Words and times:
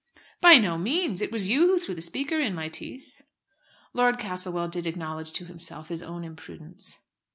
"By 0.41 0.57
no 0.57 0.79
means. 0.79 1.21
It 1.21 1.31
was 1.31 1.47
you 1.47 1.67
who 1.67 1.77
threw 1.77 1.93
the 1.93 2.01
Speaker 2.01 2.39
in 2.39 2.55
my 2.55 2.69
teeth." 2.69 3.21
Lord 3.93 4.17
Castlewell 4.17 4.67
did 4.69 4.87
acknowledge 4.87 5.31
to 5.33 5.45
himself 5.45 5.89
his 5.89 6.01
own 6.01 6.23
imprudence. 6.23 6.97